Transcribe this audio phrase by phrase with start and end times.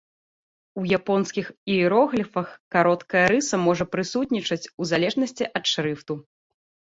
[0.83, 6.13] У японскіх іерогліфах кароткая рыса можа прысутнічаць у залежнасці ад шрыфту.